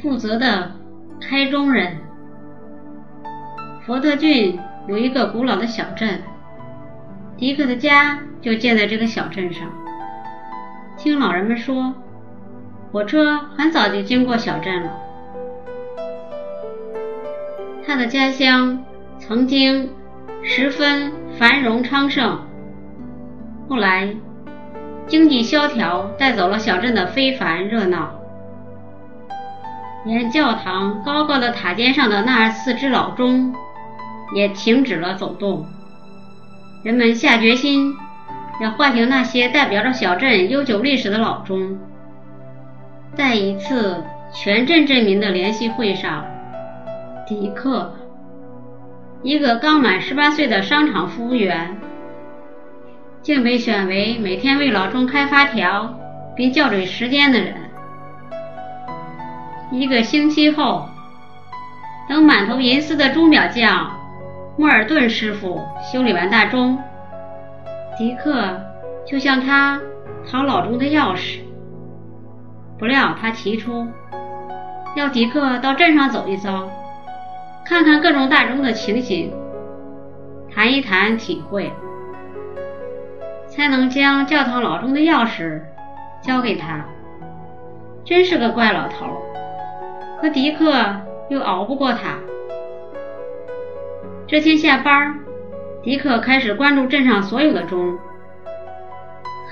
[0.00, 0.72] 负责的
[1.20, 1.96] 开中人。
[3.84, 6.22] 佛特郡有一个古老的小镇，
[7.36, 9.66] 迪克的家就建在这个小镇上。
[10.96, 11.94] 听老人们说，
[12.92, 14.92] 火车很早就经过小镇了。
[17.86, 18.84] 他的家乡
[19.18, 19.90] 曾经
[20.42, 22.38] 十分繁荣昌盛，
[23.68, 24.14] 后来
[25.06, 28.17] 经济萧条带走了小镇的非凡热闹。
[30.08, 33.54] 连教堂高高的塔尖上的那四只老钟
[34.34, 35.66] 也停止了走动。
[36.82, 37.94] 人们下决心
[38.62, 41.78] 要唤醒那些代表着小镇悠久历史的老钟。
[43.14, 44.02] 在一次
[44.32, 46.24] 全镇镇民的联席会上，
[47.26, 47.94] 迪克，
[49.22, 51.76] 一个刚满十八岁的商场服务员，
[53.20, 55.98] 竟被选为每天为老钟开发条
[56.34, 57.67] 并校准时间的人。
[59.70, 60.88] 一个星期后，
[62.08, 63.90] 等满头银丝的钟表匠
[64.56, 65.60] 莫尔顿师傅
[65.92, 66.78] 修理完大钟，
[67.98, 68.58] 迪克
[69.06, 69.78] 就向他
[70.26, 71.40] 讨老钟的钥匙。
[72.78, 73.86] 不料他提出
[74.96, 76.70] 要迪克到镇上走一遭，
[77.66, 79.30] 看看各种大钟的情形，
[80.50, 81.70] 谈一谈体会，
[83.46, 85.60] 才能将教堂老钟的钥匙
[86.22, 86.86] 交给他。
[88.04, 89.27] 真是个怪老头。
[90.20, 90.72] 可迪克
[91.28, 92.18] 又熬不过他。
[94.26, 95.20] 这天下班，
[95.82, 97.96] 迪克开始关注镇上所有的钟。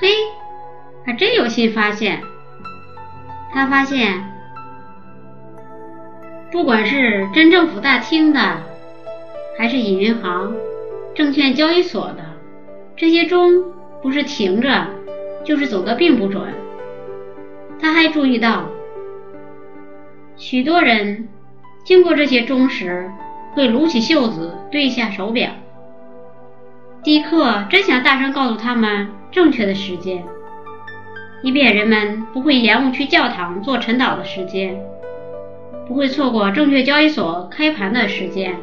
[0.00, 0.08] 嘿，
[1.04, 2.20] 还真有新发现！
[3.52, 4.24] 他发现，
[6.50, 8.40] 不管是镇政府大厅的，
[9.56, 10.52] 还是银行、
[11.14, 12.24] 证券交易所的，
[12.96, 13.64] 这些钟
[14.02, 14.88] 不是停着，
[15.44, 16.42] 就是走的并不准。
[17.80, 18.64] 他还注意到。
[20.38, 21.28] 许多人
[21.84, 23.10] 经过这些钟时，
[23.54, 25.50] 会撸起袖子对一下手表。
[27.02, 30.22] 迪克真想大声告诉他们正确的时间，
[31.42, 34.78] 以便人们不会延误去教堂做晨祷的时间，
[35.88, 38.56] 不会错过证券交易所开盘的时间，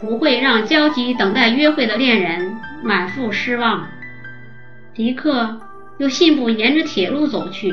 [0.00, 3.86] 不会让焦急等待约会的恋人满腹失望。
[4.94, 5.60] 迪克
[5.98, 7.70] 又信步沿着铁路走去，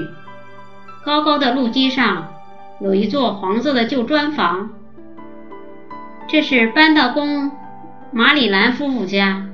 [1.06, 2.34] 高高的路基上。
[2.82, 4.70] 有一座黄色的旧砖房，
[6.30, 7.52] 这是搬道工
[8.12, 9.46] 马里兰夫妇家。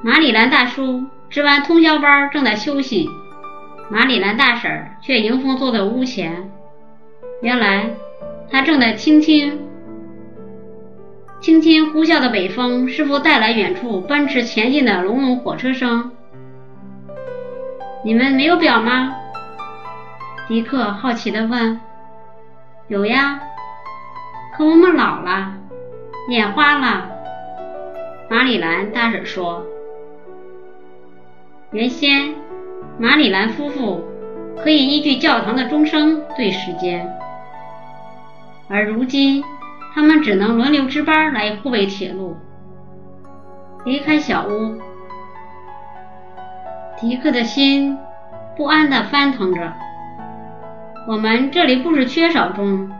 [0.00, 3.08] 马里兰大叔值完通宵班正在休息，
[3.90, 4.70] 马里兰大婶
[5.02, 6.50] 却迎风坐在屋前。
[7.42, 7.90] 原来
[8.48, 9.58] 他正在倾听
[11.40, 16.12] 轻轻呼啸的北风是否带来远处奔驰前进的隆隆火车声。
[18.04, 19.16] 你们没有表吗？
[20.46, 21.80] 迪克好奇地问。
[22.86, 23.40] 有呀，
[24.54, 25.54] 可我们老了，
[26.28, 27.08] 眼花了。
[28.28, 29.64] 马里兰大婶说
[31.72, 32.34] ：“原先
[32.98, 34.04] 马里兰夫妇
[34.62, 37.10] 可以依据教堂的钟声对时间，
[38.68, 39.42] 而如今
[39.94, 42.36] 他们只能轮流值班来护卫铁路。”
[43.86, 44.78] 离开小屋，
[46.98, 47.98] 迪克的心
[48.58, 49.72] 不安地翻腾着。
[51.06, 52.90] 我们这里不是缺少钟，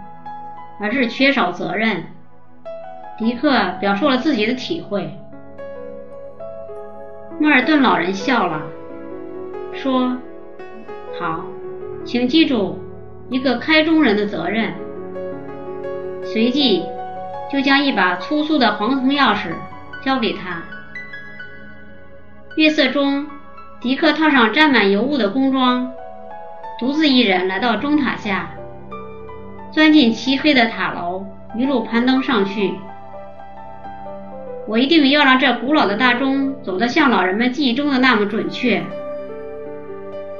[0.78, 2.04] 而是缺少责任。
[3.16, 3.50] 迪克
[3.80, 5.18] 表述了自己的体会。
[7.38, 8.62] 莫尔顿老人笑了，
[9.72, 10.18] 说
[11.18, 11.44] ：“好，
[12.04, 12.78] 请记住
[13.30, 14.74] 一个开钟人的责任。”
[16.22, 16.84] 随即
[17.50, 19.48] 就将一把粗粗的黄铜钥匙
[20.04, 20.62] 交给他。
[22.56, 23.26] 月色中，
[23.80, 25.90] 迪克套上沾满油污的工装。
[26.78, 28.50] 独自一人来到钟塔下，
[29.70, 31.24] 钻进漆黑的塔楼，
[31.56, 32.74] 一路攀登上去。
[34.66, 38.82] 我一定要让这古老的大钟走得像老人们记忆中的那么准确。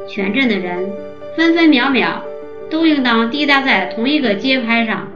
[0.08, 0.90] 全镇的人
[1.36, 2.22] 分分秒秒
[2.68, 5.08] 都应当滴答在同一个节拍上。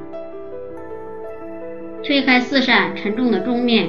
[2.05, 3.89] 推开四扇沉重的钟面，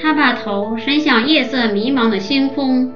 [0.00, 2.92] 他把头伸向夜色迷茫的星空。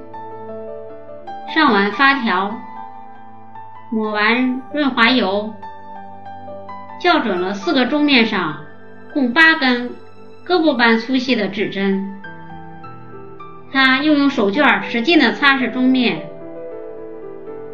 [1.53, 2.55] 上完发条，
[3.91, 5.53] 抹完润滑油，
[7.01, 8.57] 校准了四个钟面上
[9.13, 9.89] 共八根
[10.47, 12.21] 胳膊般粗细的指针。
[13.73, 16.25] 他又用手绢使劲地擦拭钟面。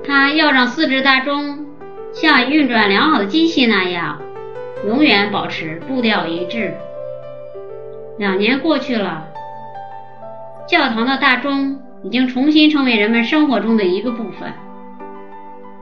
[0.03, 1.65] 他要让四只大钟
[2.13, 4.19] 像运转良好的机器那样，
[4.87, 6.73] 永远保持步调一致。
[8.17, 9.27] 两年过去了，
[10.67, 11.79] 教堂的大钟。
[12.07, 14.53] 已经重新成为人们生活中的一个部分。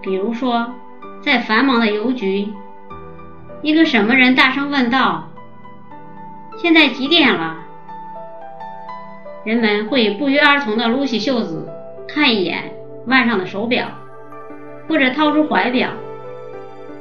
[0.01, 0.73] 比如说，
[1.21, 2.51] 在繁忙的邮局，
[3.61, 5.29] 一个什么人大声问道
[6.57, 7.57] ：“现在几点了？”
[9.45, 11.69] 人们会不约而同地撸起袖子，
[12.07, 12.73] 看一眼
[13.05, 13.85] 腕上的手表，
[14.89, 15.89] 或者掏出怀表，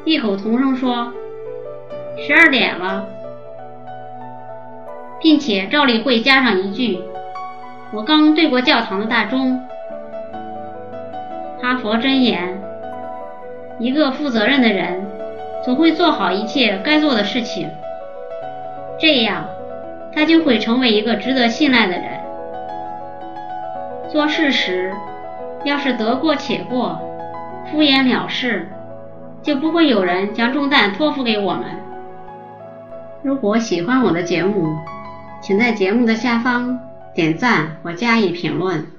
[0.05, 1.11] 异口同声说
[2.27, 3.07] ：“十二点了。”
[5.19, 6.99] 并且照例会加上一句
[7.95, 9.63] ：“我刚对过教堂的大钟。”
[11.63, 12.61] 哈佛箴言：
[13.79, 15.07] 一个负责任的人
[15.65, 17.71] 总会做好一切该做的事情，
[18.99, 19.45] 这样
[20.13, 22.05] 他就会成为一个值得信赖的人。
[24.11, 24.93] 做事时
[25.65, 27.01] 要是得过且过、
[27.71, 28.69] 敷衍了事，
[29.43, 31.65] 就不会有人将重担托付给我们。
[33.23, 34.69] 如果喜欢我的节目，
[35.41, 36.79] 请在节目的下方
[37.15, 38.94] 点赞或加以评论。